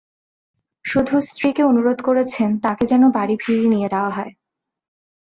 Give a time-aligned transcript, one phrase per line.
[0.85, 4.31] শুধু স্ত্রীকে অনুরোধ করেছেন তাঁকে যেন বাড়ি ফিরিয়ে নিয়ে যাওয়া হয়।